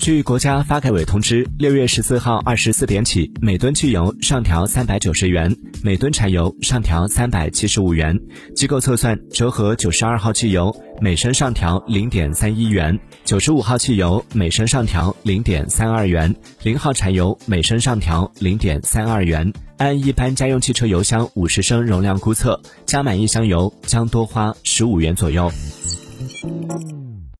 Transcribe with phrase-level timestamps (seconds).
[0.00, 8.18] 据国家发改委通知六月十四号二十四点起每吨汽油上调三百九十元每吨柴油上调三百七十五元。
[8.56, 19.52] 机构测算折合九十二号汽油每升上调零点三一元九十五号汽油每升上调零点三二元零号柴油每升上调零点三二元。
[19.76, 25.52] 按一般家用汽车油箱五十升容量估测加满一箱油将多花十五元左右。